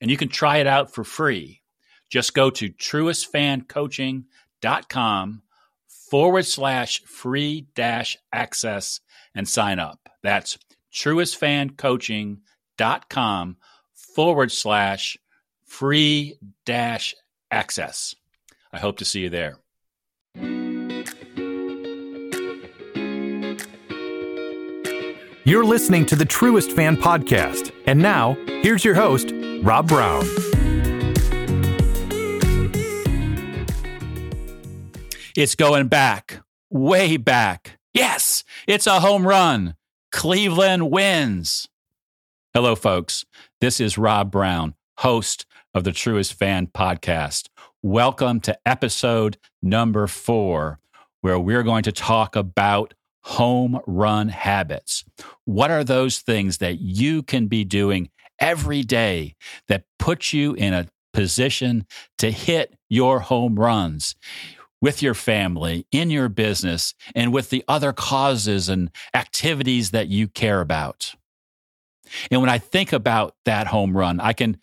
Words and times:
and 0.00 0.10
you 0.10 0.16
can 0.16 0.28
try 0.28 0.56
it 0.58 0.66
out 0.66 0.94
for 0.94 1.04
free. 1.04 1.60
Just 2.08 2.34
go 2.34 2.50
to 2.50 2.70
truestfancoaching.com 2.70 5.42
forward 6.10 6.46
slash 6.46 7.02
free 7.04 7.66
dash 7.74 8.16
access 8.32 9.00
and 9.34 9.46
sign 9.48 9.78
up. 9.78 10.08
That's 10.22 10.58
truestfancoaching.com 10.94 13.56
forward 13.94 14.52
slash 14.52 15.18
free 15.64 16.38
dash 16.64 17.14
access. 17.50 18.14
I 18.72 18.78
hope 18.78 18.96
to 18.98 19.04
see 19.04 19.20
you 19.20 19.28
there. 19.30 19.58
You're 25.48 25.64
listening 25.64 26.04
to 26.04 26.14
the 26.14 26.26
Truest 26.26 26.72
Fan 26.72 26.98
Podcast. 26.98 27.72
And 27.86 28.00
now, 28.00 28.36
here's 28.60 28.84
your 28.84 28.94
host, 28.94 29.32
Rob 29.62 29.88
Brown. 29.88 30.26
It's 35.34 35.54
going 35.54 35.88
back, 35.88 36.42
way 36.68 37.16
back. 37.16 37.78
Yes, 37.94 38.44
it's 38.66 38.86
a 38.86 39.00
home 39.00 39.26
run. 39.26 39.74
Cleveland 40.12 40.90
wins. 40.90 41.66
Hello, 42.52 42.76
folks. 42.76 43.24
This 43.62 43.80
is 43.80 43.96
Rob 43.96 44.30
Brown, 44.30 44.74
host 44.98 45.46
of 45.72 45.82
the 45.82 45.92
Truest 45.92 46.34
Fan 46.34 46.66
podcast. 46.66 47.48
Welcome 47.82 48.40
to 48.40 48.58
episode 48.66 49.38
number 49.62 50.08
four, 50.08 50.78
where 51.22 51.40
we're 51.40 51.62
going 51.62 51.84
to 51.84 51.92
talk 51.92 52.36
about 52.36 52.92
home 53.28 53.78
run 53.86 54.30
habits. 54.30 55.04
What 55.44 55.70
are 55.70 55.84
those 55.84 56.20
things 56.20 56.58
that 56.58 56.80
you 56.80 57.22
can 57.22 57.46
be 57.46 57.62
doing 57.62 58.08
every 58.38 58.82
day 58.82 59.34
that 59.68 59.84
puts 59.98 60.32
you 60.32 60.54
in 60.54 60.72
a 60.72 60.86
position 61.12 61.86
to 62.16 62.30
hit 62.30 62.74
your 62.88 63.20
home 63.20 63.56
runs 63.56 64.14
with 64.80 65.02
your 65.02 65.12
family, 65.12 65.86
in 65.92 66.08
your 66.08 66.30
business, 66.30 66.94
and 67.14 67.30
with 67.30 67.50
the 67.50 67.62
other 67.68 67.92
causes 67.92 68.70
and 68.70 68.90
activities 69.12 69.90
that 69.90 70.08
you 70.08 70.26
care 70.26 70.62
about. 70.62 71.14
And 72.30 72.40
when 72.40 72.48
I 72.48 72.56
think 72.56 72.94
about 72.94 73.34
that 73.44 73.66
home 73.66 73.94
run, 73.94 74.20
I 74.20 74.32
can 74.32 74.58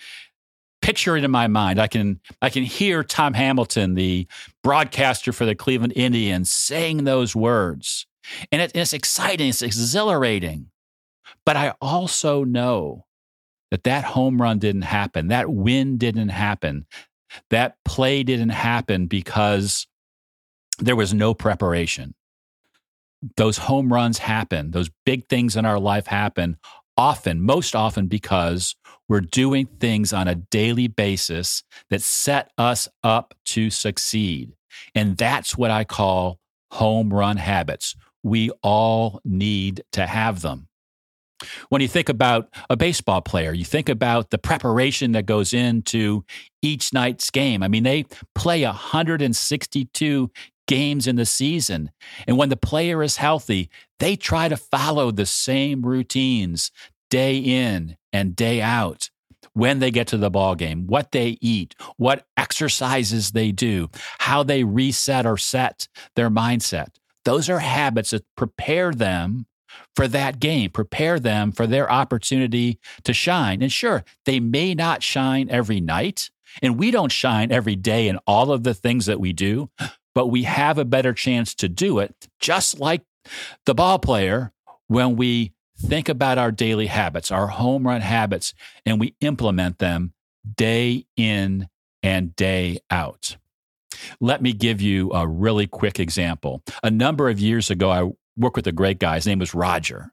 picture 0.81 1.15
it 1.15 1.23
in 1.23 1.29
my 1.29 1.45
mind. 1.45 1.79
I 1.79 1.87
can 1.87 2.19
I 2.41 2.49
can 2.49 2.63
hear 2.63 3.03
Tom 3.03 3.35
Hamilton, 3.35 3.93
the 3.93 4.27
broadcaster 4.63 5.31
for 5.31 5.45
the 5.45 5.53
Cleveland 5.53 5.93
Indians, 5.95 6.49
saying 6.49 7.03
those 7.03 7.35
words. 7.35 8.07
And 8.51 8.61
it, 8.61 8.71
it's 8.75 8.93
exciting, 8.93 9.49
it's 9.49 9.61
exhilarating. 9.61 10.67
But 11.45 11.57
I 11.57 11.73
also 11.81 12.43
know 12.43 13.05
that 13.71 13.83
that 13.83 14.03
home 14.03 14.41
run 14.41 14.59
didn't 14.59 14.83
happen, 14.83 15.27
that 15.29 15.51
win 15.51 15.97
didn't 15.97 16.29
happen, 16.29 16.85
that 17.49 17.77
play 17.83 18.23
didn't 18.23 18.49
happen 18.49 19.07
because 19.07 19.87
there 20.79 20.95
was 20.95 21.13
no 21.13 21.33
preparation. 21.33 22.15
Those 23.37 23.57
home 23.57 23.91
runs 23.91 24.19
happen, 24.19 24.71
those 24.71 24.89
big 25.05 25.27
things 25.27 25.55
in 25.55 25.65
our 25.65 25.79
life 25.79 26.07
happen 26.07 26.57
often, 26.97 27.41
most 27.41 27.75
often 27.75 28.07
because 28.07 28.75
we're 29.07 29.21
doing 29.21 29.67
things 29.79 30.13
on 30.13 30.27
a 30.27 30.35
daily 30.35 30.87
basis 30.87 31.63
that 31.89 32.01
set 32.01 32.51
us 32.57 32.87
up 33.03 33.33
to 33.45 33.69
succeed. 33.69 34.53
And 34.93 35.17
that's 35.17 35.57
what 35.57 35.71
I 35.71 35.83
call 35.83 36.39
home 36.71 37.13
run 37.13 37.37
habits. 37.37 37.95
We 38.25 38.49
all 38.63 39.21
need 39.23 39.83
to 39.91 40.07
have 40.07 40.41
them. 40.41 40.67
When 41.69 41.79
you 41.79 41.87
think 41.87 42.09
about 42.09 42.49
a 42.71 42.75
baseball 42.75 43.21
player, 43.21 43.53
you 43.53 43.63
think 43.63 43.87
about 43.87 44.31
the 44.31 44.39
preparation 44.39 45.11
that 45.11 45.27
goes 45.27 45.53
into 45.53 46.25
each 46.63 46.91
night's 46.91 47.29
game. 47.29 47.61
I 47.61 47.67
mean, 47.67 47.83
they 47.83 48.05
play 48.33 48.63
162 48.63 50.31
games 50.67 51.05
in 51.05 51.17
the 51.17 51.25
season. 51.27 51.91
And 52.27 52.35
when 52.35 52.49
the 52.49 52.57
player 52.57 53.03
is 53.03 53.17
healthy, 53.17 53.69
they 53.99 54.15
try 54.15 54.49
to 54.49 54.57
follow 54.57 55.11
the 55.11 55.27
same 55.27 55.85
routines 55.85 56.71
day 57.11 57.37
in 57.37 57.95
and 58.11 58.35
day 58.35 58.59
out 58.59 59.11
when 59.53 59.77
they 59.77 59.91
get 59.91 60.07
to 60.07 60.17
the 60.17 60.31
ball 60.31 60.55
game, 60.55 60.87
what 60.87 61.11
they 61.11 61.37
eat, 61.41 61.75
what 61.97 62.25
exercises 62.37 63.33
they 63.33 63.51
do, 63.51 63.87
how 64.17 64.41
they 64.41 64.63
reset 64.63 65.27
or 65.27 65.37
set 65.37 65.87
their 66.15 66.31
mindset. 66.31 66.87
Those 67.25 67.49
are 67.49 67.59
habits 67.59 68.11
that 68.11 68.23
prepare 68.35 68.91
them 68.91 69.47
for 69.95 70.07
that 70.07 70.39
game, 70.39 70.69
prepare 70.71 71.19
them 71.19 71.51
for 71.51 71.67
their 71.67 71.91
opportunity 71.91 72.79
to 73.03 73.13
shine. 73.13 73.61
And 73.61 73.71
sure, 73.71 74.03
they 74.25 74.39
may 74.39 74.73
not 74.73 75.03
shine 75.03 75.49
every 75.49 75.81
night, 75.81 76.29
and 76.61 76.77
we 76.77 76.91
don't 76.91 77.11
shine 77.11 77.51
every 77.51 77.75
day 77.75 78.07
in 78.07 78.17
all 78.25 78.51
of 78.51 78.63
the 78.63 78.73
things 78.73 79.05
that 79.07 79.19
we 79.19 79.33
do, 79.33 79.69
but 80.13 80.27
we 80.27 80.43
have 80.43 80.77
a 80.77 80.85
better 80.85 81.13
chance 81.13 81.53
to 81.55 81.67
do 81.67 81.99
it, 81.99 82.27
just 82.39 82.79
like 82.79 83.01
the 83.65 83.75
ball 83.75 83.99
player, 83.99 84.53
when 84.87 85.15
we 85.15 85.51
think 85.77 86.07
about 86.07 86.37
our 86.37 86.51
daily 86.51 86.87
habits, 86.87 87.31
our 87.31 87.47
home 87.47 87.85
run 87.87 88.01
habits, 88.01 88.53
and 88.85 88.99
we 88.99 89.15
implement 89.19 89.79
them 89.79 90.13
day 90.55 91.05
in 91.17 91.67
and 92.03 92.35
day 92.35 92.79
out. 92.89 93.37
Let 94.19 94.41
me 94.41 94.53
give 94.53 94.81
you 94.81 95.11
a 95.11 95.27
really 95.27 95.67
quick 95.67 95.99
example. 95.99 96.63
A 96.83 96.91
number 96.91 97.29
of 97.29 97.39
years 97.39 97.69
ago, 97.69 97.89
I 97.89 98.11
worked 98.37 98.55
with 98.55 98.67
a 98.67 98.71
great 98.71 98.99
guy. 98.99 99.15
His 99.15 99.27
name 99.27 99.39
was 99.39 99.53
Roger. 99.53 100.11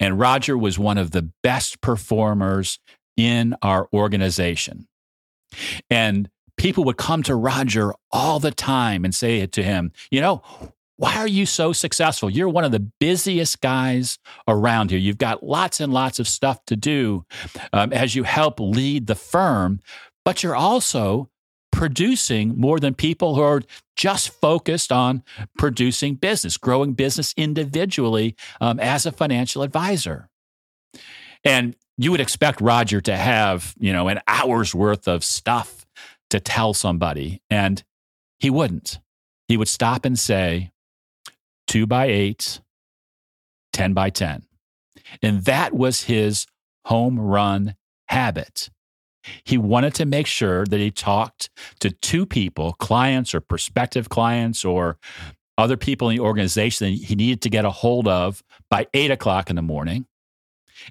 And 0.00 0.18
Roger 0.18 0.56
was 0.56 0.78
one 0.78 0.98
of 0.98 1.10
the 1.10 1.30
best 1.42 1.80
performers 1.80 2.78
in 3.16 3.54
our 3.62 3.88
organization. 3.92 4.88
And 5.90 6.30
people 6.56 6.84
would 6.84 6.96
come 6.96 7.22
to 7.24 7.34
Roger 7.34 7.92
all 8.10 8.40
the 8.40 8.50
time 8.50 9.04
and 9.04 9.14
say 9.14 9.40
it 9.40 9.52
to 9.52 9.62
him, 9.62 9.92
You 10.10 10.20
know, 10.20 10.42
why 10.96 11.16
are 11.16 11.28
you 11.28 11.46
so 11.46 11.72
successful? 11.72 12.30
You're 12.30 12.48
one 12.48 12.64
of 12.64 12.72
the 12.72 12.88
busiest 13.00 13.60
guys 13.60 14.18
around 14.46 14.90
here. 14.90 15.00
You've 15.00 15.18
got 15.18 15.42
lots 15.42 15.80
and 15.80 15.92
lots 15.92 16.18
of 16.18 16.28
stuff 16.28 16.64
to 16.66 16.76
do 16.76 17.24
um, 17.72 17.92
as 17.92 18.14
you 18.14 18.22
help 18.22 18.60
lead 18.60 19.06
the 19.08 19.14
firm, 19.14 19.80
but 20.24 20.42
you're 20.42 20.54
also 20.54 21.28
producing 21.72 22.56
more 22.56 22.78
than 22.78 22.94
people 22.94 23.34
who 23.34 23.40
are 23.40 23.62
just 23.96 24.28
focused 24.28 24.92
on 24.92 25.24
producing 25.58 26.14
business, 26.14 26.56
growing 26.56 26.92
business 26.92 27.34
individually 27.36 28.36
um, 28.60 28.78
as 28.78 29.04
a 29.04 29.10
financial 29.12 29.62
advisor. 29.62 30.28
And 31.44 31.74
you 31.98 32.10
would 32.10 32.20
expect 32.20 32.60
Roger 32.60 33.00
to 33.00 33.16
have, 33.16 33.74
you 33.78 33.92
know, 33.92 34.08
an 34.08 34.20
hour's 34.28 34.74
worth 34.74 35.08
of 35.08 35.24
stuff 35.24 35.84
to 36.30 36.38
tell 36.38 36.74
somebody. 36.74 37.42
And 37.50 37.82
he 38.38 38.50
wouldn't. 38.50 39.00
He 39.48 39.56
would 39.56 39.68
stop 39.68 40.04
and 40.04 40.18
say, 40.18 40.70
two 41.66 41.86
by 41.86 42.06
eight, 42.06 42.60
10 43.72 43.92
by 43.92 44.10
10. 44.10 44.44
And 45.22 45.44
that 45.44 45.74
was 45.74 46.04
his 46.04 46.46
home 46.86 47.18
run 47.18 47.76
habit. 48.06 48.70
He 49.44 49.58
wanted 49.58 49.94
to 49.94 50.06
make 50.06 50.26
sure 50.26 50.64
that 50.66 50.80
he 50.80 50.90
talked 50.90 51.50
to 51.80 51.90
two 51.90 52.26
people, 52.26 52.74
clients 52.74 53.34
or 53.34 53.40
prospective 53.40 54.08
clients 54.08 54.64
or 54.64 54.98
other 55.58 55.76
people 55.76 56.08
in 56.08 56.16
the 56.16 56.22
organization 56.22 56.90
that 56.90 57.04
he 57.04 57.14
needed 57.14 57.42
to 57.42 57.50
get 57.50 57.64
a 57.64 57.70
hold 57.70 58.08
of 58.08 58.42
by 58.70 58.86
eight 58.94 59.10
o'clock 59.10 59.50
in 59.50 59.56
the 59.56 59.62
morning, 59.62 60.06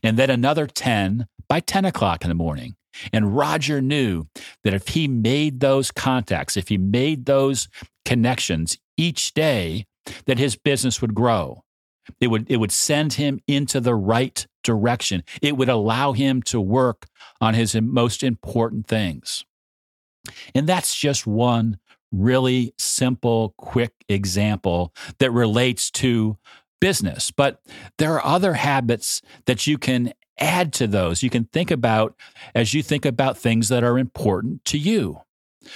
and 0.04 0.18
then 0.18 0.30
another 0.30 0.68
10 0.68 1.28
by 1.50 1.60
10 1.60 1.86
o'clock 1.86 2.24
in 2.24 2.30
the 2.30 2.36
morning. 2.36 2.76
And 3.12 3.36
Roger 3.36 3.82
knew 3.82 4.28
that 4.64 4.74
if 4.74 4.90
he 4.90 5.08
made 5.08 5.60
those 5.60 5.92
contacts, 5.92 6.58
if 6.58 6.68
he 6.68 6.78
made 6.78 7.26
those 7.26 7.68
connections 8.06 8.78
each 8.98 9.34
day, 9.34 9.86
that 10.26 10.38
his 10.38 10.56
business 10.56 11.02
would 11.02 11.14
grow. 11.14 11.64
It 12.20 12.28
would, 12.28 12.50
it 12.50 12.58
would 12.58 12.72
send 12.72 13.14
him 13.14 13.40
into 13.48 13.80
the 13.80 13.96
right 13.96 14.46
direction. 14.64 15.24
It 15.42 15.58
would 15.58 15.70
allow 15.70 16.14
him 16.14 16.42
to 16.44 16.60
work 16.62 17.08
on 17.40 17.54
his 17.54 17.76
most 17.76 18.24
important 18.24 18.88
things. 18.88 19.46
And 20.54 20.68
that's 20.68 20.96
just 20.96 21.26
one 21.26 21.80
really 22.12 22.74
simple, 22.78 23.54
quick 23.58 23.94
example 24.10 24.94
that 25.20 25.32
relates 25.32 25.90
to 25.92 26.38
business. 26.80 27.32
But 27.32 27.62
there 27.98 28.14
are 28.14 28.26
other 28.26 28.54
habits 28.54 29.22
that 29.46 29.68
you 29.68 29.78
can 29.78 30.14
add 30.38 30.74
to 30.74 30.88
those. 30.88 31.24
You 31.24 31.30
can 31.30 31.46
think 31.46 31.72
about 31.72 32.16
as 32.54 32.74
you 32.74 32.84
think 32.84 33.06
about 33.06 33.38
things 33.38 33.70
that 33.70 33.84
are 33.84 33.98
important 33.98 34.66
to 34.66 34.78
you. 34.78 35.22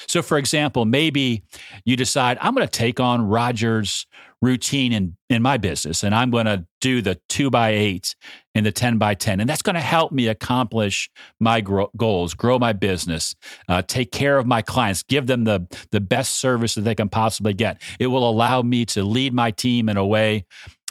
So, 0.07 0.23
for 0.23 0.37
example, 0.37 0.85
maybe 0.85 1.43
you 1.85 1.95
decide, 1.95 2.39
I'm 2.41 2.55
going 2.55 2.67
to 2.67 2.71
take 2.71 2.99
on 2.99 3.27
Roger's 3.27 4.07
routine 4.45 4.93
in, 4.93 5.17
in 5.29 5.41
my 5.41 5.57
business 5.57 6.03
and 6.03 6.13
I'm 6.13 6.31
going 6.31 6.45
to 6.45 6.65
do 6.79 7.01
the 7.01 7.19
two 7.27 7.49
by 7.49 7.71
eight 7.71 8.15
and 8.53 8.65
the 8.65 8.71
10 8.71 8.97
by 8.97 9.15
10. 9.15 9.39
And 9.39 9.49
that's 9.49 9.61
going 9.61 9.75
to 9.75 9.81
help 9.81 10.11
me 10.11 10.27
accomplish 10.27 11.09
my 11.39 11.59
gro- 11.61 11.89
goals, 11.97 12.33
grow 12.33 12.59
my 12.59 12.71
business, 12.71 13.35
uh, 13.67 13.81
take 13.81 14.11
care 14.11 14.37
of 14.37 14.45
my 14.45 14.61
clients, 14.61 15.03
give 15.03 15.27
them 15.27 15.43
the, 15.43 15.67
the 15.91 15.99
best 15.99 16.37
service 16.37 16.75
that 16.75 16.81
they 16.81 16.95
can 16.95 17.09
possibly 17.09 17.53
get. 17.53 17.81
It 17.99 18.07
will 18.07 18.27
allow 18.29 18.61
me 18.61 18.85
to 18.85 19.03
lead 19.03 19.33
my 19.33 19.51
team 19.51 19.89
in 19.89 19.97
a 19.97 20.05
way 20.05 20.45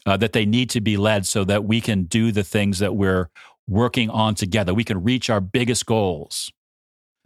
uh, 0.05 0.17
that 0.19 0.33
they 0.33 0.45
need 0.45 0.71
to 0.71 0.81
be 0.81 0.97
led 0.97 1.27
so 1.27 1.45
that 1.45 1.65
we 1.65 1.81
can 1.81 2.05
do 2.05 2.33
the 2.33 2.45
things 2.45 2.81
that 2.81 2.95
we're 2.95 3.31
working 3.67 4.11
on 4.11 4.35
together. 4.35 4.75
We 4.75 4.85
can 4.85 5.03
reach 5.03 5.31
our 5.31 5.41
biggest 5.41 5.87
goals. 5.87 6.53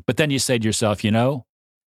But 0.06 0.16
then 0.16 0.30
you 0.30 0.38
say 0.38 0.58
to 0.58 0.64
yourself, 0.64 1.02
you 1.02 1.10
know, 1.10 1.46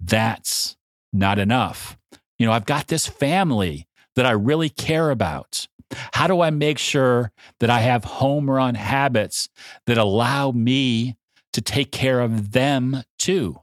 that's 0.00 0.76
not 1.12 1.38
enough. 1.38 1.98
You 2.38 2.46
know, 2.46 2.52
I've 2.52 2.64
got 2.64 2.86
this 2.86 3.06
family 3.06 3.86
that 4.16 4.26
I 4.26 4.32
really 4.32 4.68
care 4.68 5.10
about. 5.10 5.66
How 6.12 6.26
do 6.26 6.40
I 6.40 6.50
make 6.50 6.78
sure 6.78 7.32
that 7.58 7.70
I 7.70 7.80
have 7.80 8.04
home 8.04 8.48
run 8.50 8.74
habits 8.74 9.48
that 9.86 9.98
allow 9.98 10.52
me 10.52 11.16
to 11.52 11.60
take 11.60 11.90
care 11.90 12.20
of 12.20 12.52
them 12.52 13.02
too? 13.18 13.60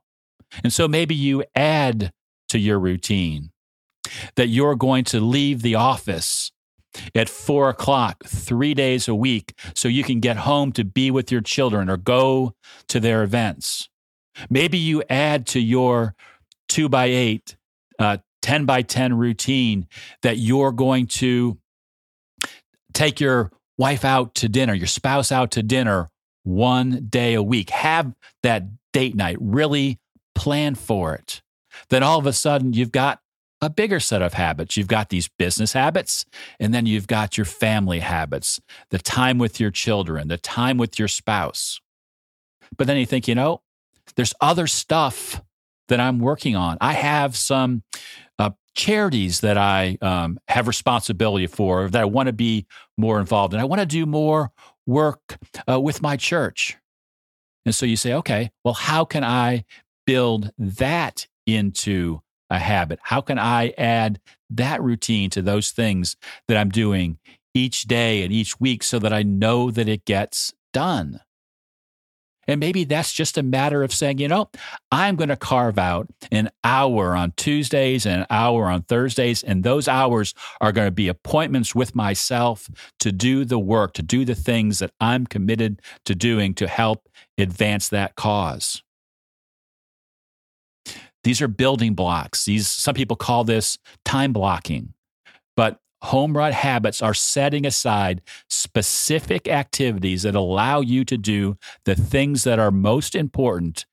And 0.63 0.73
so 0.73 0.87
maybe 0.87 1.15
you 1.15 1.43
add 1.55 2.11
to 2.49 2.59
your 2.59 2.79
routine 2.79 3.51
that 4.35 4.47
you're 4.47 4.75
going 4.75 5.03
to 5.05 5.19
leave 5.19 5.61
the 5.61 5.75
office 5.75 6.51
at 7.13 7.29
four 7.29 7.69
o'clock 7.69 8.23
three 8.25 8.73
days 8.73 9.07
a 9.07 9.15
week 9.15 9.53
so 9.75 9.87
you 9.87 10.03
can 10.03 10.19
get 10.19 10.37
home 10.37 10.71
to 10.71 10.83
be 10.83 11.11
with 11.11 11.31
your 11.31 11.41
children 11.41 11.89
or 11.89 11.97
go 11.97 12.53
to 12.87 12.99
their 12.99 13.23
events. 13.23 13.89
Maybe 14.49 14.77
you 14.77 15.03
add 15.09 15.45
to 15.47 15.59
your 15.59 16.15
two 16.69 16.89
by 16.89 17.05
eight, 17.05 17.55
uh, 17.99 18.17
10 18.47 18.63
by 18.63 18.81
10 18.81 19.17
routine 19.17 19.85
that 20.21 20.37
you're 20.37 20.71
going 20.71 21.05
to 21.05 21.57
take 22.93 23.19
your 23.19 23.51
wife 23.77 24.05
out 24.05 24.35
to 24.35 24.47
dinner, 24.47 24.73
your 24.73 24.87
spouse 24.87 25.33
out 25.33 25.51
to 25.51 25.61
dinner 25.61 26.09
one 26.43 27.07
day 27.09 27.33
a 27.33 27.43
week. 27.43 27.69
Have 27.71 28.13
that 28.43 28.63
date 28.93 29.17
night, 29.17 29.35
really 29.41 29.99
plan 30.33 30.75
for 30.75 31.13
it. 31.13 31.41
Then 31.89 32.03
all 32.03 32.19
of 32.19 32.25
a 32.25 32.31
sudden, 32.31 32.71
you've 32.71 32.93
got 32.93 33.19
a 33.61 33.69
bigger 33.69 33.99
set 33.99 34.21
of 34.21 34.31
habits. 34.31 34.77
You've 34.77 34.87
got 34.87 35.09
these 35.09 35.27
business 35.27 35.73
habits, 35.73 36.23
and 36.57 36.73
then 36.73 36.85
you've 36.85 37.07
got 37.07 37.37
your 37.37 37.45
family 37.45 37.99
habits, 37.99 38.61
the 38.91 38.97
time 38.97 39.39
with 39.39 39.59
your 39.59 39.71
children, 39.71 40.29
the 40.29 40.37
time 40.37 40.77
with 40.77 40.97
your 40.97 41.09
spouse. 41.09 41.81
But 42.77 42.87
then 42.87 42.95
you 42.95 43.05
think, 43.05 43.27
you 43.27 43.35
know, 43.35 43.61
there's 44.15 44.33
other 44.39 44.67
stuff 44.67 45.41
that 45.89 45.99
I'm 45.99 46.19
working 46.19 46.55
on. 46.55 46.77
I 46.79 46.93
have 46.93 47.35
some 47.35 47.83
charities 48.77 49.41
that 49.41 49.57
I 49.57 49.97
um, 50.01 50.39
have 50.47 50.67
responsibility 50.67 51.47
for, 51.47 51.89
that 51.89 52.01
I 52.01 52.05
want 52.05 52.27
to 52.27 52.33
be 52.33 52.67
more 52.97 53.19
involved 53.19 53.53
in. 53.53 53.59
I 53.59 53.65
want 53.65 53.81
to 53.81 53.85
do 53.85 54.05
more 54.05 54.51
work 54.85 55.37
uh, 55.69 55.81
with 55.81 56.01
my 56.01 56.15
church. 56.15 56.77
And 57.65 57.75
so 57.75 57.85
you 57.85 57.97
say, 57.97 58.13
okay, 58.13 58.51
well, 58.63 58.75
how 58.75 59.03
can 59.03 59.23
I 59.23 59.65
build 60.05 60.51
that 60.57 61.27
into 61.45 62.21
a 62.49 62.59
habit? 62.59 62.99
How 63.01 63.19
can 63.19 63.39
I 63.39 63.73
add 63.77 64.21
that 64.51 64.81
routine 64.81 65.29
to 65.31 65.41
those 65.41 65.71
things 65.71 66.15
that 66.47 66.55
I'm 66.55 66.69
doing 66.69 67.17
each 67.53 67.83
day 67.83 68.23
and 68.23 68.31
each 68.31 68.59
week 68.59 68.83
so 68.83 68.99
that 68.99 69.11
I 69.11 69.23
know 69.23 69.71
that 69.71 69.89
it 69.89 70.05
gets 70.05 70.53
done? 70.71 71.19
And 72.47 72.59
maybe 72.59 72.85
that's 72.85 73.11
just 73.11 73.37
a 73.37 73.43
matter 73.43 73.83
of 73.83 73.93
saying, 73.93 74.19
you 74.19 74.27
know, 74.27 74.49
I'm 74.91 75.15
going 75.15 75.29
to 75.29 75.35
carve 75.35 75.77
out 75.77 76.07
an 76.31 76.49
hour 76.63 77.15
on 77.15 77.33
Tuesdays 77.35 78.05
and 78.05 78.21
an 78.21 78.27
hour 78.29 78.65
on 78.65 78.83
Thursdays. 78.83 79.43
And 79.43 79.63
those 79.63 79.87
hours 79.87 80.33
are 80.61 80.71
going 80.71 80.87
to 80.87 80.91
be 80.91 81.07
appointments 81.07 81.75
with 81.75 81.95
myself 81.95 82.69
to 82.99 83.11
do 83.11 83.43
the 83.43 83.59
work, 83.59 83.93
to 83.93 84.01
do 84.01 84.23
the 84.23 84.35
things 84.35 84.79
that 84.79 84.91
I'm 84.99 85.27
committed 85.27 85.81
to 86.05 86.15
doing 86.15 86.53
to 86.55 86.67
help 86.67 87.09
advance 87.37 87.89
that 87.89 88.15
cause. 88.15 88.81
These 91.23 91.41
are 91.41 91.49
building 91.49 91.93
blocks. 91.93 92.45
These 92.45 92.69
some 92.69 92.95
people 92.95 93.17
call 93.17 93.43
this 93.43 93.77
time 94.05 94.31
blocking. 94.31 94.93
Home 96.03 96.37
run 96.37 96.51
habits 96.51 97.01
are 97.01 97.13
setting 97.13 97.65
aside 97.65 98.21
specific 98.49 99.47
activities 99.47 100.23
that 100.23 100.35
allow 100.35 100.79
you 100.79 101.03
to 101.05 101.17
do 101.17 101.57
the 101.85 101.95
things 101.95 102.43
that 102.43 102.59
are 102.59 102.69
most 102.69 103.15
important 103.15 103.85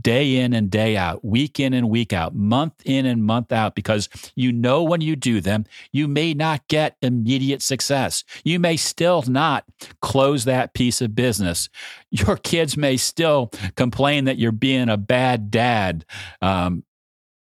day 0.00 0.36
in 0.36 0.52
and 0.52 0.70
day 0.70 0.96
out, 0.96 1.24
week 1.24 1.60
in 1.60 1.72
and 1.72 1.88
week 1.88 2.12
out, 2.12 2.34
month 2.34 2.74
in 2.84 3.06
and 3.06 3.24
month 3.24 3.52
out, 3.52 3.76
because 3.76 4.08
you 4.34 4.50
know 4.50 4.82
when 4.82 5.00
you 5.00 5.14
do 5.14 5.40
them, 5.40 5.64
you 5.92 6.08
may 6.08 6.34
not 6.34 6.66
get 6.66 6.96
immediate 7.00 7.62
success. 7.62 8.24
You 8.42 8.58
may 8.58 8.76
still 8.76 9.22
not 9.22 9.64
close 10.00 10.44
that 10.44 10.74
piece 10.74 11.00
of 11.00 11.14
business. 11.14 11.68
Your 12.10 12.36
kids 12.36 12.76
may 12.76 12.96
still 12.96 13.52
complain 13.76 14.24
that 14.24 14.38
you're 14.38 14.52
being 14.52 14.88
a 14.88 14.96
bad 14.96 15.50
dad. 15.50 16.04
Um, 16.40 16.84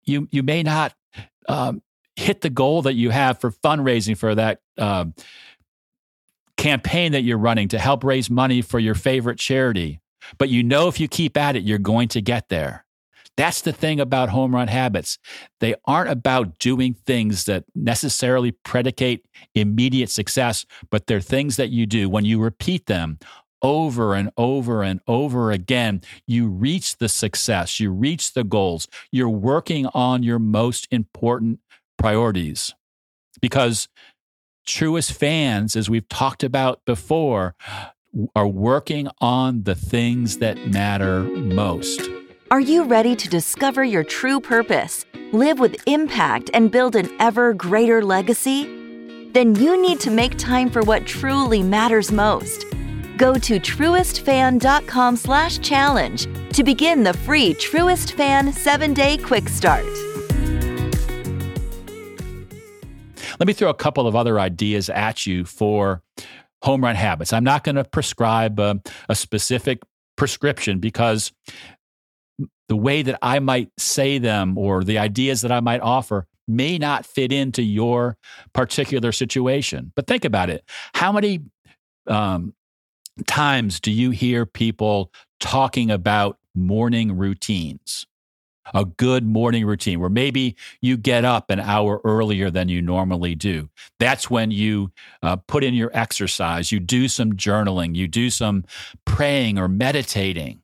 you, 0.05 0.27
you 0.33 0.43
may 0.43 0.63
not 0.63 0.95
um, 1.49 1.83
hit 2.19 2.41
the 2.41 2.51
goal 2.51 2.83
that 2.83 2.95
you 2.95 3.11
have 3.11 3.41
for 3.41 3.53
fundraising 3.53 4.17
for 4.17 4.35
that 4.35 4.61
uh, 4.77 5.05
campaign 6.57 7.13
that 7.13 7.23
you're 7.23 7.39
running 7.39 7.69
to 7.69 7.79
help 7.79 8.03
raise 8.03 8.29
money 8.29 8.61
for 8.61 8.81
your 8.81 8.97
favorite 8.97 9.39
charity. 9.39 10.01
But 10.37 10.49
you 10.49 10.65
know, 10.65 10.89
if 10.89 10.99
you 10.99 11.07
keep 11.07 11.37
at 11.37 11.55
it, 11.55 11.63
you're 11.63 11.79
going 11.79 12.09
to 12.09 12.21
get 12.21 12.49
there. 12.49 12.85
That's 13.37 13.61
the 13.61 13.73
thing 13.73 14.01
about 14.01 14.31
home 14.31 14.53
run 14.53 14.67
habits. 14.67 15.17
They 15.61 15.77
aren't 15.85 16.11
about 16.11 16.59
doing 16.59 16.95
things 16.95 17.45
that 17.45 17.65
necessarily 17.77 18.51
predicate 18.51 19.25
immediate 19.55 20.11
success, 20.11 20.67
but 20.91 21.07
they're 21.07 21.21
things 21.21 21.55
that 21.57 21.71
you 21.71 21.87
do 21.87 22.09
when 22.09 22.25
you 22.25 22.41
repeat 22.41 22.87
them 22.87 23.21
over 23.63 24.15
and 24.15 24.31
over 24.37 24.83
and 24.83 25.01
over 25.07 25.53
again, 25.53 26.01
you 26.27 26.49
reach 26.49 26.99
the 26.99 27.09
success, 27.09 27.79
you 27.79 27.91
reach 27.93 28.33
the 28.33 28.45
goals, 28.45 28.89
you're 29.13 29.29
working 29.29 29.87
on 29.87 30.23
your 30.23 30.39
most 30.39 30.89
important 30.91 31.61
priorities. 31.99 32.75
Because 33.41 33.89
truest 34.67 35.13
fans, 35.13 35.77
as 35.77 35.91
we've 35.91 36.09
talked 36.09 36.43
about 36.43 36.85
before, 36.85 37.55
are 38.35 38.49
working 38.49 39.09
on 39.21 39.65
the 39.65 39.75
things 39.75 40.39
that 40.39 40.69
matter 40.69 41.23
most. 41.23 42.09
Are 42.51 42.61
you 42.61 42.85
ready 42.85 43.15
to 43.15 43.29
discover 43.29 43.85
your 43.85 44.03
true 44.03 44.41
purpose, 44.41 45.05
live 45.33 45.59
with 45.59 45.77
impact, 45.87 46.51
and 46.55 46.71
build 46.71 46.97
an 46.97 47.11
ever 47.21 47.53
greater 47.53 48.03
legacy? 48.03 48.65
Then 49.33 49.55
you 49.57 49.81
need 49.81 50.01
to 50.01 50.11
make 50.11 50.39
time 50.39 50.71
for 50.71 50.81
what 50.83 51.07
truly 51.07 51.63
matters 51.63 52.11
most. 52.11 52.65
Go 53.19 53.35
to 53.35 53.61
truestfan.com 53.61 55.17
slash 55.17 55.59
challenge 55.59 56.27
to 56.55 56.65
begin 56.65 57.03
the 57.03 57.13
free 57.13 57.53
Truest 57.55 58.13
Fan 58.15 58.53
7-Day 58.53 59.19
Quick 59.19 59.49
Start. 59.49 60.08
Let 63.39 63.47
me 63.47 63.53
throw 63.53 63.71
a 63.71 63.75
couple 63.75 64.07
of 64.07 64.17
other 64.17 64.41
ideas 64.41 64.91
at 64.91 65.27
you 65.27 65.45
for 65.45 66.03
home 66.63 66.83
run 66.83 66.97
habits. 66.97 67.33
I'm 67.33 67.45
not 67.45 67.63
going 67.65 67.77
to 67.77 67.85
prescribe 67.85 68.59
a, 68.59 68.81
a 69.09 69.15
specific 69.15 69.81
prescription 70.17 70.81
because 70.81 71.33
the 72.69 72.77
way 72.77 73.03
that 73.03 73.19
I 73.23 73.39
might 73.39 73.71
say 73.79 74.19
them 74.19 74.59
or 74.59 74.83
the 74.83 74.99
ideas 74.99 75.43
that 75.43 75.53
I 75.53 75.61
might 75.61 75.81
offer 75.81 76.27
may 76.47 76.79
not 76.79 77.07
fit 77.07 77.31
into 77.31 77.63
your 77.63 78.17
particular 78.53 79.13
situation. 79.13 79.93
But 79.95 80.07
think 80.07 80.25
about 80.25 80.51
it. 80.51 80.65
How 80.95 81.13
many 81.13 81.41
um, 82.07 82.55
times 83.27 83.81
do 83.81 83.93
you 83.93 84.11
hear 84.11 84.47
people 84.47 85.13
talking 85.41 85.91
about 85.91 86.39
morning 86.55 87.17
routines? 87.17 88.07
A 88.75 88.85
good 88.85 89.25
morning 89.25 89.65
routine 89.65 90.01
where 90.01 90.11
maybe 90.11 90.57
you 90.81 90.97
get 90.97 91.25
up 91.25 91.51
an 91.51 91.61
hour 91.61 92.01
earlier 92.05 92.51
than 92.51 92.69
you 92.69 92.83
normally 92.83 93.35
do. 93.35 93.69
That's 93.99 94.31
when 94.31 94.51
you 94.51 94.93
uh, 95.23 95.37
put 95.37 95.65
in 95.65 95.75
your 95.75 95.91
exercise, 95.95 96.73
you 96.73 96.81
do 96.81 97.09
some 97.09 97.33
journaling, 97.35 97.95
you 97.95 98.09
do 98.09 98.31
some 98.31 98.65
praying 99.05 99.59
or 99.59 99.69
meditating. 99.69 100.63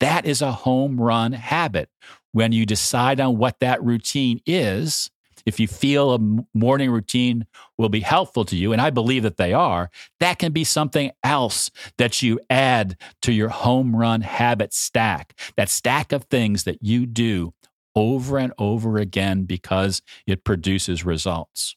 That 0.00 0.26
is 0.26 0.42
a 0.42 0.52
home 0.52 1.00
run 1.00 1.32
habit. 1.32 1.90
When 2.32 2.52
you 2.52 2.66
decide 2.66 3.20
on 3.20 3.38
what 3.38 3.58
that 3.60 3.82
routine 3.82 4.40
is, 4.46 5.10
if 5.48 5.58
you 5.58 5.66
feel 5.66 6.12
a 6.12 6.18
morning 6.54 6.90
routine 6.90 7.46
will 7.78 7.88
be 7.88 8.00
helpful 8.00 8.44
to 8.44 8.56
you, 8.56 8.72
and 8.72 8.80
I 8.80 8.90
believe 8.90 9.22
that 9.22 9.38
they 9.38 9.52
are, 9.52 9.90
that 10.20 10.38
can 10.38 10.52
be 10.52 10.64
something 10.64 11.10
else 11.24 11.70
that 11.96 12.22
you 12.22 12.38
add 12.50 12.96
to 13.22 13.32
your 13.32 13.48
home 13.48 13.96
run 13.96 14.20
habit 14.20 14.74
stack. 14.74 15.38
That 15.56 15.70
stack 15.70 16.12
of 16.12 16.24
things 16.24 16.64
that 16.64 16.82
you 16.82 17.06
do 17.06 17.54
over 17.96 18.38
and 18.38 18.52
over 18.58 18.98
again 18.98 19.44
because 19.44 20.02
it 20.26 20.44
produces 20.44 21.04
results. 21.04 21.74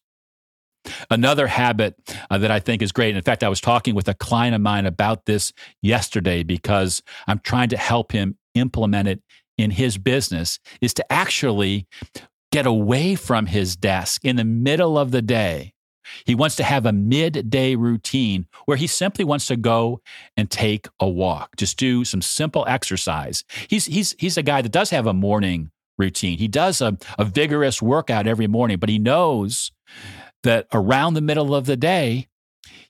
Another 1.09 1.47
habit 1.47 1.95
uh, 2.29 2.37
that 2.39 2.51
I 2.51 2.59
think 2.59 2.81
is 2.81 2.91
great. 2.91 3.09
and 3.09 3.17
In 3.17 3.23
fact, 3.23 3.43
I 3.43 3.49
was 3.49 3.61
talking 3.61 3.95
with 3.95 4.07
a 4.07 4.13
client 4.15 4.55
of 4.55 4.61
mine 4.61 4.85
about 4.85 5.25
this 5.25 5.53
yesterday 5.81 6.43
because 6.43 7.01
I'm 7.27 7.39
trying 7.39 7.69
to 7.69 7.77
help 7.77 8.11
him 8.11 8.37
implement 8.55 9.07
it 9.07 9.21
in 9.57 9.71
his 9.71 9.97
business 9.97 10.59
is 10.81 10.93
to 10.95 11.11
actually 11.11 11.87
get 12.51 12.65
away 12.65 13.15
from 13.15 13.45
his 13.45 13.75
desk 13.75 14.25
in 14.25 14.35
the 14.35 14.43
middle 14.43 14.97
of 14.97 15.11
the 15.11 15.21
day. 15.21 15.73
He 16.25 16.35
wants 16.35 16.55
to 16.57 16.63
have 16.63 16.85
a 16.85 16.91
midday 16.91 17.75
routine 17.75 18.47
where 18.65 18.77
he 18.77 18.87
simply 18.87 19.23
wants 19.23 19.45
to 19.47 19.55
go 19.55 20.01
and 20.35 20.49
take 20.49 20.87
a 20.99 21.07
walk, 21.07 21.55
just 21.57 21.77
do 21.77 22.03
some 22.03 22.21
simple 22.21 22.65
exercise. 22.67 23.43
He's, 23.69 23.85
he's, 23.85 24.15
he's 24.19 24.37
a 24.37 24.43
guy 24.43 24.61
that 24.61 24.71
does 24.71 24.89
have 24.89 25.07
a 25.07 25.13
morning 25.13 25.71
routine. 25.97 26.37
He 26.37 26.47
does 26.47 26.81
a, 26.81 26.97
a 27.17 27.23
vigorous 27.23 27.81
workout 27.81 28.27
every 28.27 28.47
morning, 28.47 28.77
but 28.77 28.89
he 28.89 28.99
knows 28.99 29.71
that 30.43 30.67
around 30.73 31.13
the 31.13 31.21
middle 31.21 31.55
of 31.55 31.65
the 31.65 31.77
day, 31.77 32.27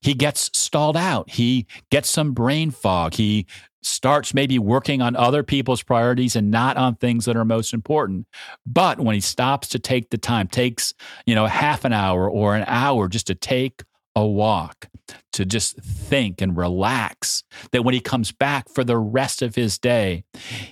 he 0.01 0.13
gets 0.15 0.49
stalled 0.57 0.97
out. 0.97 1.29
He 1.29 1.67
gets 1.91 2.09
some 2.09 2.31
brain 2.31 2.71
fog. 2.71 3.13
He 3.15 3.45
starts 3.83 4.33
maybe 4.33 4.59
working 4.59 5.01
on 5.01 5.15
other 5.15 5.43
people's 5.43 5.83
priorities 5.83 6.35
and 6.35 6.51
not 6.51 6.77
on 6.77 6.95
things 6.95 7.25
that 7.25 7.35
are 7.35 7.45
most 7.45 7.73
important. 7.73 8.27
But 8.65 8.99
when 8.99 9.15
he 9.15 9.21
stops 9.21 9.67
to 9.69 9.79
take 9.79 10.09
the 10.09 10.17
time, 10.17 10.47
takes, 10.47 10.93
you 11.25 11.35
know, 11.35 11.47
half 11.47 11.85
an 11.85 11.93
hour 11.93 12.29
or 12.29 12.55
an 12.55 12.63
hour 12.67 13.07
just 13.07 13.27
to 13.27 13.35
take 13.35 13.83
a 14.15 14.25
walk, 14.25 14.87
to 15.33 15.45
just 15.45 15.77
think 15.77 16.41
and 16.41 16.55
relax, 16.55 17.43
that 17.71 17.83
when 17.83 17.93
he 17.93 17.99
comes 17.99 18.31
back 18.31 18.69
for 18.69 18.83
the 18.83 18.97
rest 18.97 19.41
of 19.41 19.55
his 19.55 19.77
day, 19.77 20.25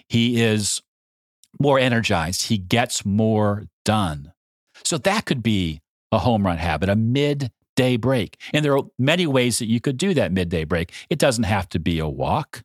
he 0.07 0.41
is 0.41 0.81
more 1.59 1.79
energized. 1.79 2.43
He 2.43 2.57
gets 2.57 3.05
more 3.05 3.65
done. 3.85 4.33
So 4.83 4.97
that 4.99 5.25
could 5.25 5.41
be 5.41 5.81
a 6.11 6.19
home 6.19 6.45
run 6.45 6.57
habit, 6.57 6.89
a 6.89 6.95
midday 6.95 7.97
break. 7.97 8.39
And 8.53 8.63
there 8.63 8.77
are 8.77 8.83
many 8.97 9.25
ways 9.27 9.59
that 9.59 9.67
you 9.67 9.79
could 9.79 9.97
do 9.97 10.13
that 10.13 10.31
midday 10.31 10.63
break. 10.63 10.93
It 11.09 11.19
doesn't 11.19 11.43
have 11.43 11.69
to 11.69 11.79
be 11.79 11.99
a 11.99 12.07
walk. 12.07 12.63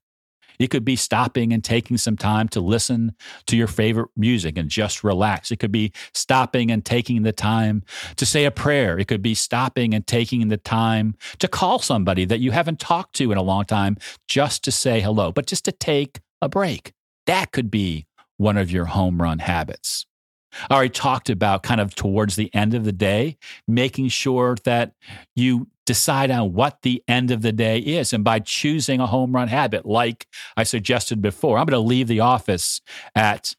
It 0.59 0.69
could 0.69 0.85
be 0.85 0.97
stopping 0.97 1.53
and 1.53 1.63
taking 1.63 1.97
some 1.97 2.17
time 2.17 2.49
to 2.49 2.61
listen 2.61 3.15
to 3.47 3.57
your 3.57 3.67
favorite 3.67 4.11
music 4.17 4.57
and 4.59 4.69
just 4.69 5.05
relax. 5.05 5.51
It 5.51 5.59
could 5.59 5.73
be 5.73 5.93
stopping 6.13 6.71
and 6.71 6.85
taking 6.85 7.23
the 7.23 7.33
time 7.33 7.83
to 8.17 8.27
say 8.27 8.45
a 8.45 8.51
prayer. 8.51 8.99
It 8.99 9.09
could 9.09 9.23
be 9.23 9.35
stopping 9.35 9.95
and 9.95 10.07
taking 10.07 10.49
the 10.49 10.57
time 10.57 11.15
to 11.39 11.49
call 11.49 11.79
somebody 11.79 12.25
that 12.25 12.41
you 12.41 12.51
haven't 12.51 12.81
talked 12.81 13.15
to 13.17 13.33
in 13.33 13.39
a 13.39 13.43
long 13.43 13.65
time 13.65 13.97
just 14.29 14.65
to 14.65 14.73
say 14.73 15.01
hello, 15.01 15.33
but 15.33 15.47
just 15.47 15.65
to 15.67 15.73
take 15.73 16.21
a 16.41 16.49
break. 16.49 16.93
That 17.27 17.53
could 17.53 17.71
be 17.71 18.07
one 18.37 18.57
of 18.57 18.71
your 18.71 18.87
home 18.87 19.21
run 19.23 19.39
habits. 19.39 20.07
I 20.71 20.75
already 20.75 20.91
talked 20.91 21.31
about 21.31 21.63
kind 21.63 21.81
of 21.81 21.95
towards 21.95 22.37
the 22.37 22.55
end 22.55 22.75
of 22.75 22.85
the 22.85 22.93
day, 22.93 23.37
making 23.67 24.09
sure 24.09 24.57
that 24.65 24.93
you 25.35 25.69
decide 25.87 26.31
on 26.31 26.53
what 26.53 26.83
the 26.83 27.03
end 27.09 27.31
of 27.31 27.43
the 27.43 27.53
day 27.53 27.79
is. 27.79 28.13
And 28.13 28.25
by 28.25 28.39
choosing 28.39 29.01
a 29.01 29.07
home 29.07 29.35
run 29.35 29.49
habit, 29.49 29.85
like 29.87 30.27
I 30.57 30.63
suggested 30.63 31.21
before, 31.21 31.59
I'm 31.59 31.67
going 31.67 31.83
to 31.83 31.87
leave 31.87 32.09
the 32.09 32.21
office 32.21 32.81
at 33.15 33.55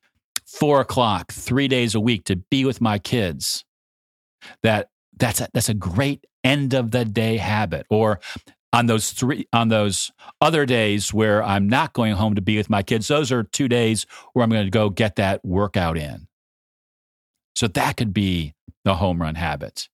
four 0.46 0.82
o'clock, 0.82 1.32
three 1.32 1.68
days 1.68 1.96
a 1.96 2.00
week 2.00 2.26
to 2.26 2.36
be 2.36 2.66
with 2.66 2.82
my 2.82 3.00
kids. 3.00 3.64
That 4.64 4.90
that's 5.18 5.42
a, 5.42 5.48
that's 5.54 5.70
a 5.70 5.74
great 5.74 6.26
end 6.44 6.74
of 6.74 6.92
the 6.92 7.06
day 7.06 7.38
habit. 7.38 7.86
Or 7.90 8.20
on 8.74 8.88
those 8.88 9.12
three 9.12 9.48
on 9.54 9.70
those 9.70 10.12
other 10.42 10.66
days 10.66 11.14
where 11.14 11.42
I'm 11.42 11.68
not 11.68 11.94
going 11.94 12.14
home 12.14 12.36
to 12.36 12.42
be 12.42 12.58
with 12.58 12.70
my 12.70 12.84
kids, 12.84 13.08
those 13.08 13.32
are 13.32 13.44
two 13.44 13.68
days 13.68 14.06
where 14.34 14.44
I'm 14.44 14.50
going 14.50 14.66
to 14.66 14.72
go 14.72 14.90
get 14.90 15.16
that 15.16 15.44
workout 15.46 15.98
in. 15.98 16.28
So 17.56 17.68
that 17.68 17.98
could 17.98 18.14
be 18.14 18.54
the 18.84 18.96
home 18.96 19.22
run 19.22 19.36
habit. 19.36 19.90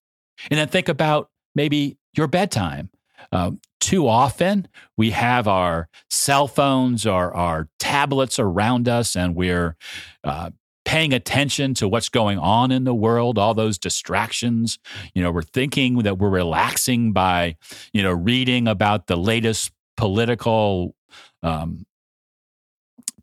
And 0.50 0.60
then 0.60 0.68
think 0.68 0.90
about 0.90 1.30
maybe 1.56 1.98
your 2.16 2.28
bedtime. 2.28 2.90
Uh, 3.32 3.52
too 3.80 4.08
often, 4.08 4.68
we 4.98 5.12
have 5.12 5.48
our 5.48 5.88
cell 6.10 6.48
phones 6.48 7.06
or 7.06 7.34
our 7.36 7.70
tablets 7.80 8.40
around 8.40 8.90
us, 8.90 9.16
and 9.16 9.36
we're 9.36 9.76
uh, 10.24 10.50
paying 10.86 11.14
attention 11.14 11.74
to 11.76 11.88
what's 11.88 12.10
going 12.10 12.40
on 12.40 12.72
in 12.72 12.84
the 12.84 12.94
world, 12.94 13.38
all 13.38 13.54
those 13.54 13.78
distractions. 13.78 14.80
You 15.14 15.22
know, 15.22 15.32
we're 15.32 15.42
thinking 15.44 16.00
that 16.00 16.18
we're 16.18 16.30
relaxing 16.30 17.14
by, 17.14 17.58
you 17.94 18.02
know, 18.02 18.12
reading 18.12 18.68
about 18.68 19.08
the 19.08 19.16
latest 19.16 19.72
political 19.98 20.96
um, 21.44 21.86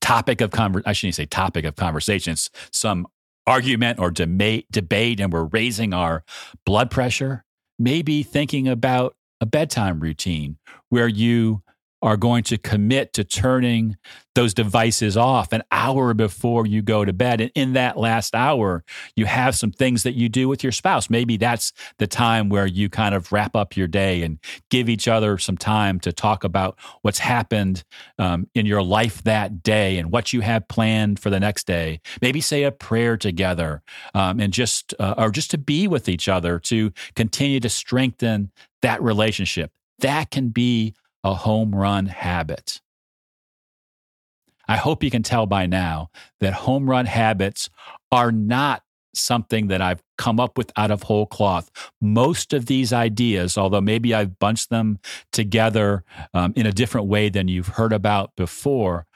topic 0.01 0.41
of 0.41 0.51
conversation. 0.51 0.89
I 0.89 0.93
shouldn't 0.93 1.17
say 1.17 1.27
topic 1.27 1.65
of 1.65 1.77
conversation. 1.77 2.33
It's 2.33 2.51
some 2.71 3.07
argument 3.49 3.99
or 3.99 4.11
debate, 4.11 4.67
debate, 4.71 5.21
and 5.21 5.33
we're 5.33 5.45
raising 5.45 5.95
our 5.95 6.23
blood 6.67 6.91
pressure. 6.91 7.45
Maybe 7.79 8.23
thinking 8.23 8.69
about 8.69 9.17
a 9.41 9.47
bedtime 9.47 10.01
routine 10.01 10.59
where 10.91 11.09
you 11.09 11.63
are 12.03 12.17
going 12.17 12.45
to 12.45 12.59
commit 12.59 13.13
to 13.15 13.25
turning 13.25 13.97
those 14.35 14.55
devices 14.55 15.17
off 15.17 15.53
an 15.53 15.63
hour 15.73 16.15
before 16.15 16.65
you 16.65 16.81
go 16.81 17.05
to 17.05 17.13
bed. 17.13 17.41
And 17.41 17.51
in 17.57 17.73
that 17.73 17.97
last 17.97 18.37
hour, 18.37 18.85
you 19.17 19.27
have 19.27 19.57
some 19.57 19.73
things 19.73 20.05
that 20.05 20.15
you 20.15 20.29
do 20.29 20.49
with 20.49 20.63
your 20.63 20.71
spouse. 20.71 21.11
Maybe 21.11 21.37
that's 21.37 21.73
the 21.99 22.07
time 22.07 22.49
where 22.49 22.67
you 22.67 22.89
kind 22.89 23.17
of 23.17 23.33
wrap 23.33 23.57
up 23.57 23.77
your 23.77 23.89
day 23.89 24.23
and 24.23 24.39
give 24.71 24.89
each 24.89 25.09
other 25.09 25.39
some 25.39 25.57
time 25.57 25.99
to 26.01 26.13
talk 26.13 26.45
about 26.45 26.79
what's 27.03 27.19
happened 27.19 27.83
um, 28.21 28.47
in 28.55 28.65
your 28.65 28.83
life 28.83 29.25
that 29.25 29.65
day 29.65 29.99
and 29.99 30.13
what 30.13 30.33
you 30.33 30.41
have 30.41 30.69
planned 30.69 31.19
for 31.19 31.31
the 31.31 31.41
next 31.41 31.67
day. 31.67 32.01
Maybe 32.23 32.41
say 32.41 32.63
a 32.63 32.71
prayer 32.71 33.17
together 33.17 33.83
um, 34.15 34.39
and 34.39 34.53
just, 34.53 34.95
uh, 35.01 35.15
or 35.19 35.31
just 35.31 35.51
to 35.51 35.59
be 35.59 35.89
with 35.89 36.09
each 36.09 36.29
other 36.29 36.61
to 36.61 36.93
continue 37.17 37.59
to 37.59 37.69
strengthen 37.69 38.53
that 38.83 39.03
relationship. 39.03 39.73
That 39.99 40.31
can 40.31 40.51
be 40.51 40.95
a 41.25 41.35
home 41.35 41.75
run 41.75 42.07
habit. 42.07 42.81
I 44.69 44.77
hope 44.77 45.03
you 45.03 45.11
can 45.11 45.23
tell 45.23 45.47
by 45.47 45.67
now 45.67 46.11
that 46.41 46.53
home 46.53 46.89
run 46.89 47.07
habits 47.07 47.71
are 48.13 48.31
not 48.31 48.83
something 49.15 49.69
that 49.69 49.81
I've 49.81 50.03
come 50.17 50.39
up 50.39 50.59
with 50.59 50.71
out 50.77 50.91
of 50.91 51.05
whole 51.05 51.27
cloth. 51.27 51.71
Most 52.01 52.53
of 52.53 52.67
these 52.67 52.93
ideas, 52.93 53.57
although 53.57 53.81
maybe 53.81 54.15
I've 54.15 54.39
bunched 54.39 54.71
them 54.71 54.99
together 55.33 56.05
um, 56.35 56.53
in 56.55 56.67
a 56.67 56.73
different 56.73 57.07
way 57.07 57.29
than 57.31 57.49
you've 57.49 57.69
heard 57.69 57.93
about 57.93 58.37
before, 58.37 59.07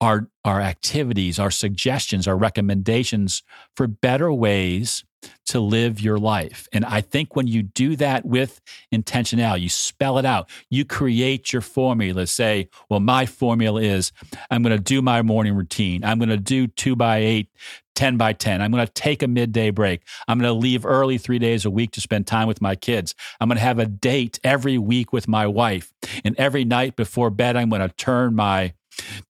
are, 0.00 0.28
are 0.44 0.60
activities, 0.60 1.38
our 1.38 1.50
suggestions, 1.50 2.26
our 2.26 2.36
recommendations 2.36 3.42
for 3.76 3.86
better 3.86 4.32
ways 4.32 5.04
to 5.46 5.60
live 5.60 6.00
your 6.00 6.18
life. 6.18 6.68
And 6.72 6.84
I 6.84 7.00
think 7.00 7.36
when 7.36 7.46
you 7.46 7.62
do 7.62 7.96
that 7.96 8.24
with 8.24 8.60
intentionality, 8.94 9.62
you 9.62 9.68
spell 9.68 10.18
it 10.18 10.24
out, 10.24 10.48
you 10.70 10.84
create 10.84 11.52
your 11.52 11.62
formula. 11.62 12.26
Say, 12.26 12.68
well, 12.88 13.00
my 13.00 13.26
formula 13.26 13.82
is 13.82 14.12
I'm 14.50 14.62
going 14.62 14.76
to 14.76 14.82
do 14.82 15.02
my 15.02 15.22
morning 15.22 15.54
routine. 15.54 16.04
I'm 16.04 16.18
going 16.18 16.30
to 16.30 16.36
do 16.36 16.68
two 16.68 16.96
by 16.96 17.18
eight, 17.18 17.48
10 17.96 18.16
by 18.16 18.32
10. 18.32 18.62
I'm 18.62 18.70
going 18.70 18.86
to 18.86 18.92
take 18.92 19.22
a 19.22 19.28
midday 19.28 19.70
break. 19.70 20.02
I'm 20.26 20.38
going 20.38 20.52
to 20.52 20.58
leave 20.58 20.86
early 20.86 21.18
three 21.18 21.38
days 21.38 21.64
a 21.64 21.70
week 21.70 21.90
to 21.92 22.00
spend 22.00 22.26
time 22.26 22.48
with 22.48 22.62
my 22.62 22.76
kids. 22.76 23.14
I'm 23.40 23.48
going 23.48 23.58
to 23.58 23.64
have 23.64 23.78
a 23.78 23.86
date 23.86 24.40
every 24.42 24.78
week 24.78 25.12
with 25.12 25.28
my 25.28 25.46
wife. 25.46 25.92
And 26.24 26.34
every 26.38 26.64
night 26.64 26.96
before 26.96 27.30
bed, 27.30 27.56
I'm 27.56 27.68
going 27.68 27.86
to 27.86 27.94
turn 27.94 28.34
my 28.34 28.72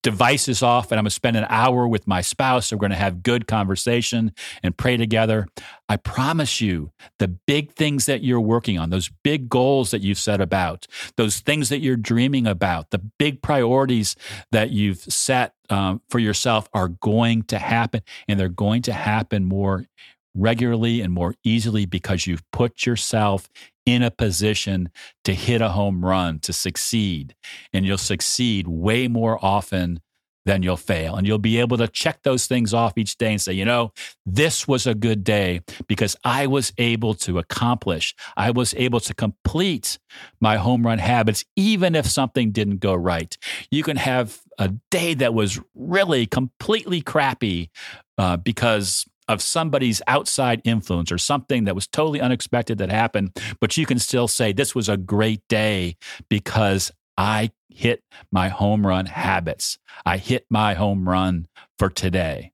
devices 0.03 0.62
off 0.62 0.91
and 0.91 0.99
I'm 0.99 1.05
going 1.05 1.11
to 1.11 1.15
spend 1.15 1.37
an 1.37 1.47
hour 1.49 1.87
with 1.87 2.07
my 2.07 2.21
spouse. 2.21 2.73
We're 2.73 2.79
going 2.79 2.91
to 2.91 2.97
have 2.97 3.23
good 3.23 3.47
conversation 3.47 4.33
and 4.62 4.77
pray 4.77 4.97
together. 4.97 5.47
I 5.89 5.97
promise 5.97 6.61
you, 6.61 6.93
the 7.19 7.29
big 7.29 7.73
things 7.73 8.07
that 8.07 8.23
you're 8.23 8.41
working 8.41 8.79
on, 8.79 8.91
those 8.91 9.11
big 9.23 9.49
goals 9.49 9.91
that 9.91 10.03
you've 10.03 10.19
set 10.19 10.41
about, 10.41 10.87
those 11.17 11.41
things 11.41 11.69
that 11.69 11.81
you're 11.81 11.97
dreaming 11.97 12.47
about, 12.47 12.91
the 12.91 12.99
big 12.99 13.43
priorities 13.43 14.17
that 14.53 14.71
you've 14.71 14.99
set 14.99 15.55
um, 15.69 16.00
for 16.09 16.19
yourself 16.19 16.69
are 16.75 16.89
going 16.89 17.43
to 17.45 17.59
happen 17.59 18.03
and 18.29 18.39
they're 18.39 18.49
going 18.49 18.83
to 18.83 18.93
happen 18.93 19.45
more 19.45 19.87
regularly 20.34 21.00
and 21.00 21.12
more 21.12 21.34
easily 21.44 21.87
because 21.87 22.26
you've 22.26 22.49
put 22.52 22.87
yourself 22.87 23.49
in 23.87 24.02
a 24.02 24.10
position 24.10 24.90
to 25.25 25.34
hit 25.34 25.60
a 25.60 25.70
home 25.70 26.04
run, 26.04 26.38
to 26.40 26.52
succeed. 26.52 27.34
And 27.72 27.84
you'll 27.84 27.99
succeed 27.99 28.68
way 28.68 29.08
more 29.08 29.38
often 29.44 30.00
than 30.46 30.62
you'll 30.62 30.76
fail. 30.76 31.16
And 31.16 31.26
you'll 31.26 31.38
be 31.38 31.60
able 31.60 31.76
to 31.76 31.88
check 31.88 32.22
those 32.22 32.46
things 32.46 32.72
off 32.72 32.96
each 32.96 33.18
day 33.18 33.32
and 33.32 33.40
say, 33.40 33.52
you 33.52 33.64
know, 33.64 33.92
this 34.25 34.66
was 34.66 34.87
a 34.87 34.94
good 34.94 35.22
day 35.22 35.60
because 35.87 36.16
I 36.25 36.46
was 36.46 36.72
able 36.78 37.14
to 37.14 37.38
accomplish, 37.38 38.14
I 38.37 38.50
was 38.50 38.75
able 38.76 39.00
to 39.00 39.14
complete 39.14 39.99
my 40.40 40.56
home 40.56 40.87
run 40.87 40.99
habits, 40.99 41.44
even 41.56 41.94
if 41.94 42.06
something 42.06 42.52
didn't 42.52 42.78
go 42.78 42.94
right. 42.94 43.37
You 43.70 43.82
can 43.82 43.96
have 43.96 44.40
a 44.58 44.68
day 44.90 45.14
that 45.14 45.34
was 45.34 45.60
really 45.75 46.26
completely 46.26 47.02
crappy 47.02 47.70
uh, 48.16 48.37
because 48.37 49.06
of 49.30 49.40
somebody's 49.40 50.02
outside 50.08 50.60
influence 50.64 51.12
or 51.12 51.18
something 51.18 51.64
that 51.64 51.76
was 51.76 51.87
totally 51.87 52.20
unexpected 52.20 52.78
that 52.78 52.90
happened, 52.90 53.38
but 53.60 53.76
you 53.76 53.87
can 53.87 54.00
still 54.00 54.26
say, 54.26 54.52
This 54.52 54.75
was 54.75 54.88
a 54.88 54.96
great 54.96 55.46
day 55.49 55.96
because 56.28 56.90
I 57.16 57.52
hit 57.68 58.02
my 58.32 58.49
home 58.49 58.84
run 58.84 59.06
habits. 59.06 59.78
I 60.04 60.16
hit 60.16 60.46
my 60.50 60.75
home 60.75 61.08
run 61.08 61.46
for 61.78 61.88
today. 61.88 62.50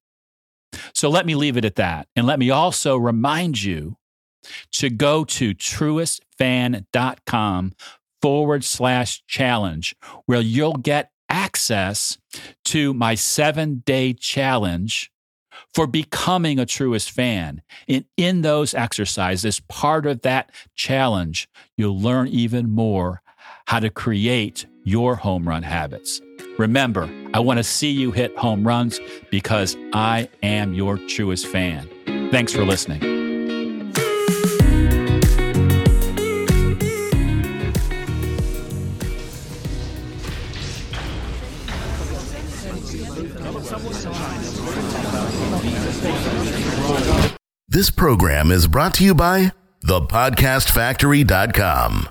So 0.92 1.08
let 1.08 1.24
me 1.24 1.34
leave 1.34 1.56
it 1.56 1.64
at 1.64 1.76
that. 1.76 2.08
And 2.14 2.26
let 2.26 2.38
me 2.38 2.50
also 2.50 2.98
remind 2.98 3.62
you 3.62 3.96
to 4.72 4.90
go 4.90 5.24
to 5.24 5.54
truestfan.com 5.54 7.72
forward 8.20 8.64
slash 8.64 9.22
challenge, 9.26 9.96
where 10.26 10.42
you'll 10.42 10.76
get 10.76 11.10
access 11.30 12.18
to 12.66 12.92
my 12.92 13.14
seven 13.14 13.82
day 13.86 14.12
challenge 14.12 15.10
for 15.74 15.86
becoming 15.86 16.58
a 16.58 16.66
truest 16.66 17.10
fan. 17.10 17.62
And 17.88 18.04
in 18.16 18.42
those 18.42 18.74
exercises, 18.74 19.60
part 19.60 20.06
of 20.06 20.22
that 20.22 20.50
challenge, 20.74 21.48
you'll 21.76 22.00
learn 22.00 22.28
even 22.28 22.70
more 22.70 23.22
how 23.66 23.80
to 23.80 23.90
create 23.90 24.66
your 24.84 25.16
home 25.16 25.48
run 25.48 25.62
habits. 25.62 26.20
Remember, 26.58 27.10
I 27.34 27.40
want 27.40 27.58
to 27.58 27.64
see 27.64 27.90
you 27.90 28.12
hit 28.12 28.36
home 28.36 28.66
runs 28.66 29.00
because 29.30 29.76
I 29.92 30.28
am 30.42 30.72
your 30.72 30.96
truest 30.96 31.46
fan. 31.46 31.88
Thanks 32.30 32.52
for 32.52 32.64
listening. 32.64 33.15
This 47.76 47.90
program 47.90 48.50
is 48.52 48.66
brought 48.66 48.94
to 48.94 49.04
you 49.04 49.14
by 49.14 49.52
thepodcastfactory.com. 49.84 52.08